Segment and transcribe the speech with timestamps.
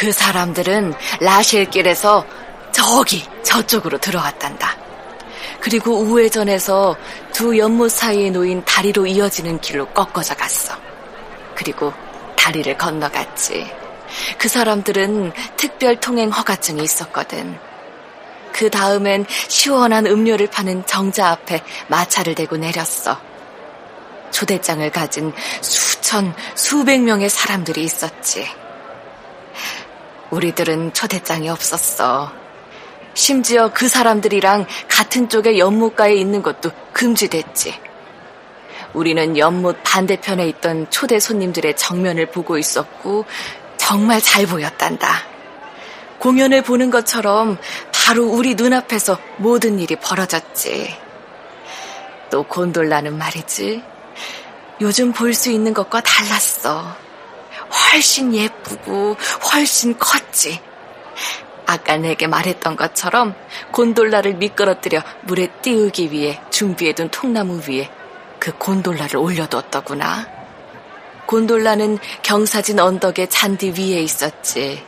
[0.00, 2.24] 그 사람들은 라실길에서
[2.72, 4.74] 저기 저쪽으로 들어왔단다.
[5.60, 6.96] 그리고 우회전해서
[7.34, 10.74] 두 연못 사이에 놓인 다리로 이어지는 길로 꺾어져 갔어.
[11.54, 11.92] 그리고
[12.34, 13.70] 다리를 건너갔지.
[14.38, 17.58] 그 사람들은 특별 통행 허가증이 있었거든.
[18.54, 23.20] 그 다음엔 시원한 음료를 파는 정자 앞에 마차를 대고 내렸어.
[24.30, 25.30] 초대장을 가진
[25.60, 28.48] 수천, 수백 명의 사람들이 있었지.
[30.30, 32.32] 우리들은 초대장이 없었어.
[33.14, 37.74] 심지어 그 사람들이랑 같은 쪽의 연못가에 있는 것도 금지됐지.
[38.94, 43.24] 우리는 연못 반대편에 있던 초대 손님들의 정면을 보고 있었고
[43.76, 45.08] 정말 잘 보였단다.
[46.18, 47.58] 공연을 보는 것처럼
[47.92, 50.96] 바로 우리 눈앞에서 모든 일이 벌어졌지.
[52.30, 53.82] 또 곤돌라는 말이지.
[54.80, 56.96] 요즘 볼 수 있는 것과 달랐어.
[57.92, 59.16] 훨씬 예쁘고
[59.52, 60.60] 훨씬 컸지.
[61.66, 63.34] 아까 내게 말했던 것처럼
[63.70, 67.88] 곤돌라를 미끄러뜨려 물에 띄우기 위해 준비해둔 통나무 위에
[68.38, 70.26] 그 곤돌라를 올려뒀더구나.
[71.26, 74.84] 곤돌라는 경사진 언덕의 잔디 위에 있었지.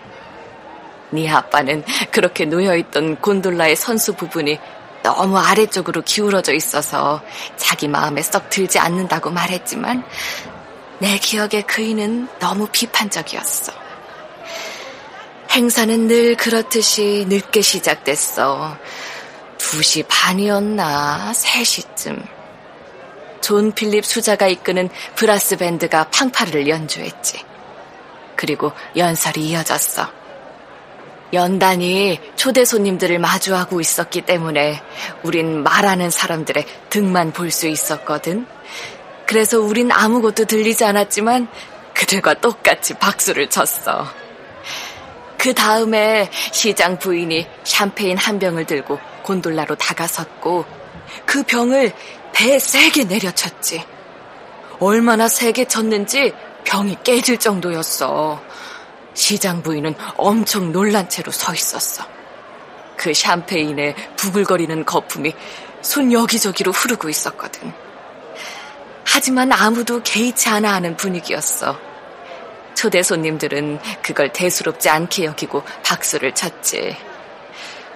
[1.10, 4.58] 네 아빠는 그렇게 놓여있던 곤돌라의 선수 부분이
[5.02, 7.22] 너무 아래쪽으로 기울어져 있어서
[7.56, 10.04] 자기 마음에 썩 들지 않는다고 말했지만
[11.02, 13.72] 내 기억에 그이는 너무 비판적이었어.
[15.50, 18.78] 행사는 늘 그렇듯이 늦게 시작됐어.
[19.58, 22.24] 2시 반이었나, 3시쯤.
[23.40, 27.44] 존 필립 수자가 이끄는 브라스 밴드가 팡파르를 연주했지.
[28.36, 30.08] 그리고 연설이 이어졌어.
[31.32, 34.80] 연단이 초대 손님들을 마주하고 있었기 때문에
[35.24, 38.46] 우린 말하는 사람들의 등만 볼 수 있었거든.
[39.32, 41.48] 그래서 우린 아무것도 들리지 않았지만
[41.94, 44.06] 그들과 똑같이 박수를 쳤어.
[45.38, 50.66] 그 다음에 시장 부인이 샴페인 한 병을 들고 곤돌라로 다가섰고
[51.24, 51.94] 그 병을
[52.34, 53.82] 배에 세게 내려쳤지.
[54.78, 56.34] 얼마나 세게 쳤는지
[56.64, 58.38] 병이 깨질 정도였어.
[59.14, 62.04] 시장 부인은 엄청 놀란 채로 서 있었어.
[62.98, 65.32] 그 샴페인에 부글거리는 거품이
[65.80, 67.91] 손 여기저기로 흐르고 있었거든.
[69.14, 71.78] 하지만 아무도 개의치 않아 하는 분위기였어.
[72.74, 76.96] 초대 손님들은 그걸 대수롭지 않게 여기고 박수를 쳤지.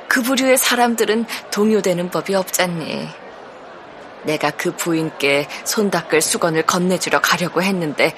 [0.08, 3.08] 그 부류의 사람들은 동요되는 법이 없잖니.
[4.24, 8.14] 내가 그 부인께 손 닦을 수건을 건네주러 가려고 했는데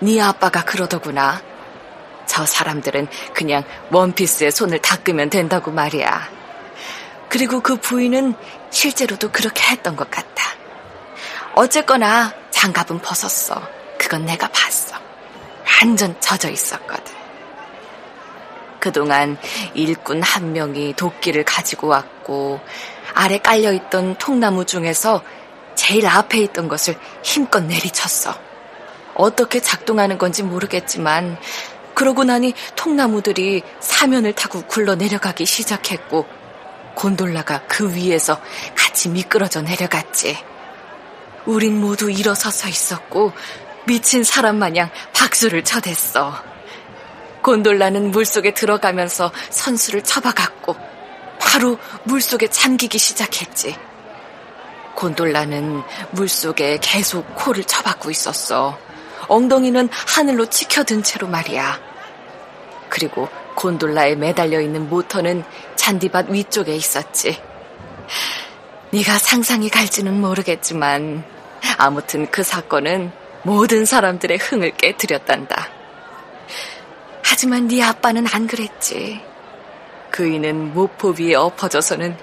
[0.00, 1.42] 네 아빠가 그러더구나.
[2.24, 6.30] 저 사람들은 그냥 원피스에 손을 닦으면 된다고 말이야.
[7.28, 8.32] 그리고 그 부인은
[8.70, 10.57] 실제로도 그렇게 했던 것 같아.
[11.58, 13.60] 어쨌거나 장갑은 벗었어.
[13.98, 14.96] 그건 내가 봤어.
[15.82, 17.12] 완전 젖어 있었거든.
[18.78, 19.36] 그동안
[19.74, 22.60] 일꾼 한 명이 도끼를 가지고 왔고
[23.12, 25.24] 아래 깔려있던 통나무 중에서
[25.74, 28.38] 제일 앞에 있던 것을 힘껏 내리쳤어.
[29.14, 31.38] 어떻게 작동하는 건지 모르겠지만
[31.92, 36.24] 그러고 나니 통나무들이 사면을 타고 굴러 내려가기 시작했고
[36.94, 38.40] 곤돌라가 그 위에서
[38.76, 40.38] 같이 미끄러져 내려갔지.
[41.48, 43.32] 우린 모두 일어서서 있었고
[43.86, 46.34] 미친 사람 마냥 박수를 쳐댔어.
[47.42, 50.76] 곤돌라는 물속에 들어가면서 선수를 쳐박았고
[51.40, 53.74] 바로 물속에 잠기기 시작했지.
[54.94, 58.78] 곤돌라는 물속에 계속 코를 쳐박고 있었어.
[59.28, 61.80] 엉덩이는 하늘로 치켜든 채로 말이야.
[62.90, 65.44] 그리고 곤돌라에 매달려 있는 모터는
[65.76, 67.40] 잔디밭 위쪽에 있었지.
[68.90, 71.37] 네가 상상이 갈지는 모르겠지만
[71.76, 75.68] 아무튼 그 사건은 모든 사람들의 흥을 깨뜨렸단다.
[77.22, 79.20] 하지만 네 아빠는 안 그랬지.
[80.10, 82.16] 그이는 모포 위에 엎어져서는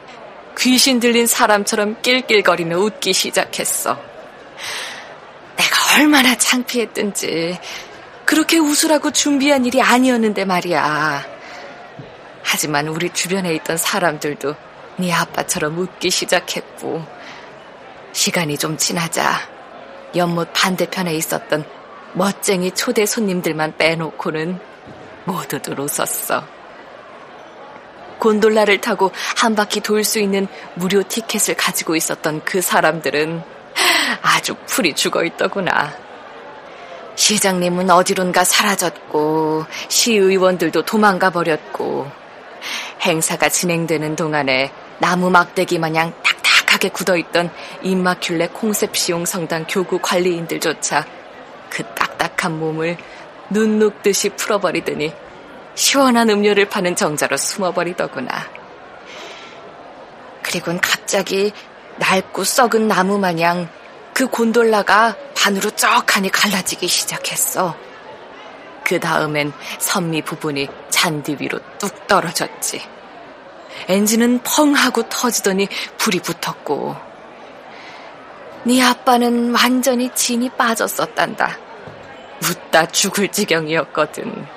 [0.57, 3.99] 귀신 들린 사람처럼 낄낄거리며 웃기 시작했어.
[5.55, 7.59] 내가 얼마나 창피했든지
[8.25, 11.25] 그렇게 웃으라고 준비한 일이 아니었는데 말이야.
[12.43, 14.55] 하지만 우리 주변에 있던 사람들도
[14.97, 17.05] 네 아빠처럼 웃기 시작했고
[18.15, 19.37] 시간이 좀 지나자
[20.15, 21.65] 연못 반대편에 있었던
[22.13, 24.57] 멋쟁이 초대 손님들만 빼놓고는
[25.25, 26.47] 모두들 웃었어.
[28.19, 33.43] 곤돌라를 타고 한 바퀴 돌 수 있는 무료 티켓을 가지고 있었던 그 사람들은
[34.21, 35.93] 아주 풀이 죽어 있더구나.
[37.15, 42.09] 시장님은 어디론가 사라졌고, 시의원들도 도망가 버렸고,
[43.01, 46.13] 행사가 진행되는 동안에 나무 막대기 마냥
[46.75, 47.51] 딱딱하게 굳어있던
[47.83, 51.05] 임마큘레 콩셉시용 성당 교구 관리인들조차
[51.69, 52.97] 그 딱딱한 몸을
[53.49, 55.13] 눈 녹듯이 풀어버리더니
[55.75, 58.49] 시원한 음료를 파는 정자로 숨어버리더구나.
[60.41, 61.51] 그리곤 갑자기
[61.97, 63.69] 낡고 썩은 나무 마냥
[64.13, 67.75] 그 곤돌라가 반으로 쩍하니 갈라지기 시작했어.
[68.83, 72.94] 그 다음엔 선미 부분이 잔디 위로 뚝 떨어졌지.
[73.87, 75.67] 엔진은 펑 하고 터지더니
[75.97, 76.95] 불이 붙었고,
[78.63, 81.57] 네 아빠는 완전히 진이 빠졌었단다.
[82.43, 84.47] 웃다 죽을 지경이었거든.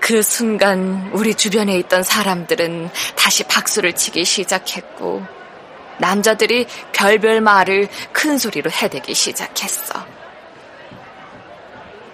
[0.00, 5.24] 그 순간 우리 주변에 있던 사람들은 다시 박수를 치기 시작했고,
[5.98, 10.04] 남자들이 별별 말을 큰 소리로 해대기 시작했어.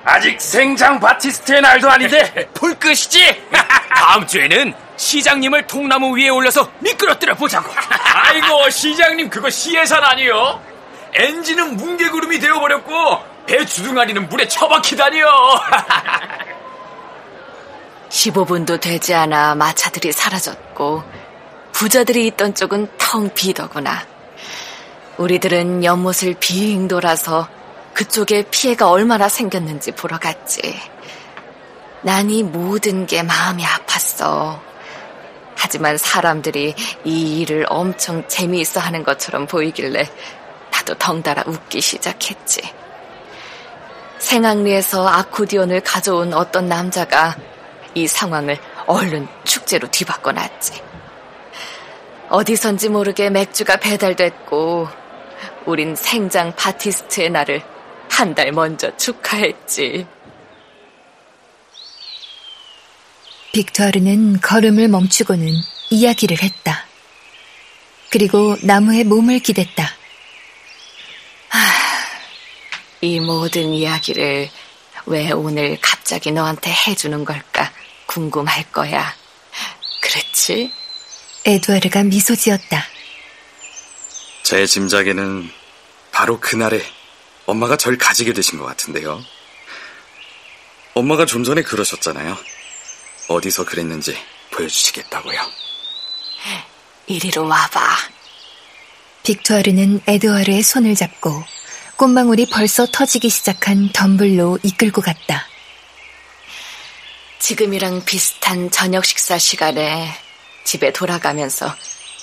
[0.05, 3.43] 아직 생장 바티스트의 날도 아닌데 불 끄시지?
[3.89, 7.71] 다음 주에는 시장님을 통나무 위에 올려서 미끄러뜨려 보자고.
[8.15, 10.61] 아이고 시장님 그거 시예산 아니요?
[11.15, 15.27] 엔진은 뭉게구름이 되어버렸고 배 주둥아리는 물에 처박히다니요.
[18.09, 21.03] 15분도 되지 않아 마차들이 사라졌고
[21.73, 24.07] 부자들이 있던 쪽은 텅 비더구나.
[25.19, 27.49] 우리들은 연못을 빙 돌아서
[27.95, 30.61] 그쪽에 피해가 얼마나 생겼는지 보러 갔지.
[32.03, 34.59] 난 이 모든 게 마음이 아팠어.
[35.67, 40.09] 하지만 사람들이 이 일을 엄청 재미있어 하는 것처럼 보이길래
[40.71, 42.63] 나도 덩달아 웃기 시작했지.
[44.19, 47.37] 생악리에서 아코디언을 가져온 어떤 남자가
[47.95, 50.81] 이 상황을 얼른 축제로 뒤바꿔 놨지.
[52.29, 54.87] 어디선지 모르게 맥주가 배달됐고,
[55.67, 57.61] 우린 생장 바티스트의 날을
[58.09, 60.07] 한 달 먼저 축하했지.
[63.57, 65.49] 빅토르는 걸음을 멈추고는
[65.89, 66.85] 이야기를 했다.
[68.11, 69.83] 그리고 나무에 몸을 기댔다.
[71.49, 71.59] 하,
[73.01, 74.51] 이 모든 이야기를
[75.07, 77.73] 왜 오늘 갑자기 너한테 해주는 걸까
[78.05, 79.15] 궁금할 거야.
[80.03, 80.71] 그렇지?
[81.47, 82.85] 에드와르가 미소 지었다.
[84.43, 85.51] 제 짐작에는
[86.13, 86.85] 바로 그날에
[87.47, 89.25] 엄마가 절 가지게 되신 것 같은데요.
[90.93, 92.37] 엄마가 좀 전에 그러셨잖아요.
[93.29, 94.17] 어디서 그랬는지
[94.51, 95.41] 보여주시겠다고요.
[97.07, 97.81] 이리로 와봐.
[99.23, 101.43] 빅토르는 에드와르의 손을 잡고
[101.97, 105.47] 꽃망울이 벌써 터지기 시작한 덤블로 이끌고 갔다.
[107.39, 110.13] 지금이랑 비슷한 저녁 식사 시간에
[110.65, 111.75] 집에 돌아가면서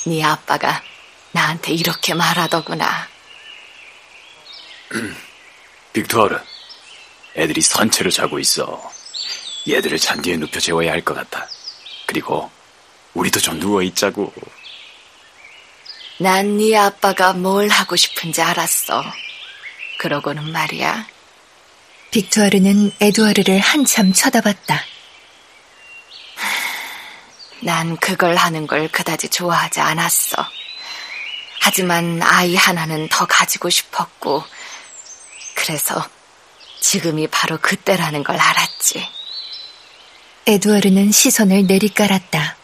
[0.05, 0.83] 네 아빠가
[1.31, 3.07] 나한테 이렇게 말하더구나.
[5.93, 6.39] 빅토르,
[7.35, 8.91] 애들이 선체로 자고 있어.
[9.67, 11.47] 얘들을 잔디에 눕혀 재워야 할 것 같아.
[12.05, 12.49] 그리고
[13.13, 14.33] 우리도 좀 누워 있자고.
[16.19, 19.03] 난 네 아빠가 뭘 하고 싶은지 알았어.
[19.99, 21.07] 그러고는 말이야.
[22.11, 24.83] 빅토르는 에드와르를 한참 쳐다봤다.
[27.61, 30.35] 난 그걸 하는 걸 그다지 좋아하지 않았어.
[31.61, 34.43] 하지만 아이 하나는 더 가지고 싶었고,
[35.55, 36.07] 그래서
[36.81, 39.07] 지금이 바로 그때라는 걸 알았지.
[40.45, 42.57] 에드와르는 시선을 내리깔았다.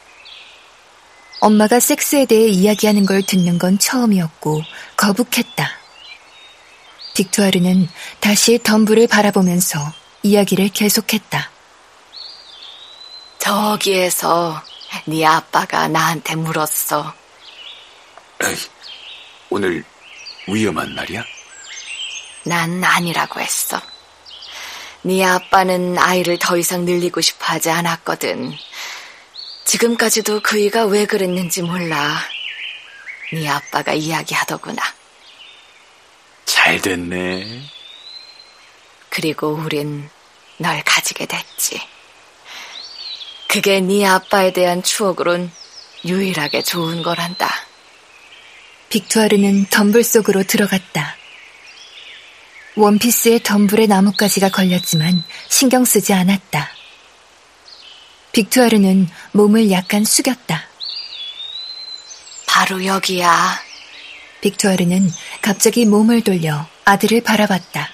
[1.40, 4.62] 엄마가 섹스에 대해 이야기하는 걸 듣는 건 처음이었고
[4.98, 5.72] 거북했다.
[7.16, 7.88] 빅토르는
[8.20, 9.94] 다시 덤불을 바라보면서
[10.24, 11.50] 이야기를 계속했다.
[13.40, 14.62] 저기에서
[15.06, 17.14] 네 아빠가 나한테 물었어.
[18.44, 18.56] 에이,
[19.50, 19.86] 오늘
[20.48, 21.24] 위험한 날이야?
[22.44, 23.82] 난 아니라고 했어.
[25.02, 28.54] 네 아빠는 아이를 더 이상 늘리고 싶어 하지 않았거든.
[29.66, 32.20] 지금까지도 그이가 왜 그랬는지 몰라.
[33.32, 34.82] 네 아빠가 이야기하더구나.
[36.46, 37.62] 잘 됐네.
[39.10, 40.10] 그리고 우린
[40.58, 41.82] 널 가지게 됐지.
[43.48, 45.52] 그게 네 아빠에 대한 추억으론
[46.06, 47.50] 유일하게 좋은 거란다.
[48.90, 51.19] 빅토르는 덤불 속으로 들어갔다.
[52.80, 56.70] 원피스에 덤불에 나뭇가지가 걸렸지만 신경 쓰지 않았다.
[58.32, 60.64] 빅토르는 몸을 약간 숙였다.
[62.48, 63.60] 바로 여기야.
[64.42, 67.90] 빅토르는 갑자기 몸을 돌려 아들을 바라봤다.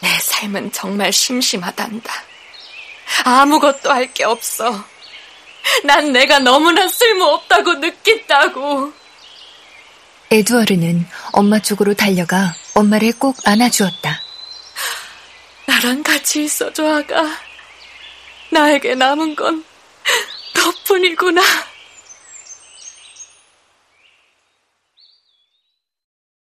[0.00, 2.12] 내 삶은 정말 심심하단다.
[3.24, 4.84] 아무것도 할 게 없어.
[5.84, 8.92] 난 내가 너무나 쓸모없다고 느낀다고.
[10.30, 14.22] 에드워르는 엄마 쪽으로 달려가 엄마를 꼭 안아주었다.
[15.66, 17.28] 나랑 같이 있어줘, 아가.
[18.50, 19.64] 나에게 남은 건
[20.54, 21.42] 너뿐이구나.